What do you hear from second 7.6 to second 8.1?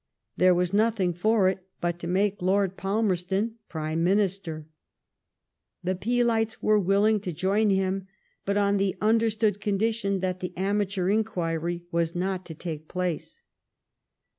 him,